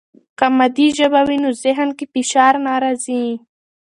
که 0.37 0.45
مادي 0.57 0.87
ژبه 0.97 1.21
وي، 1.27 1.37
نو 1.43 1.49
ذهن 1.63 1.89
کې 1.97 2.05
فشار 2.13 2.53
نه 2.65 2.73
راځي. 2.83 3.25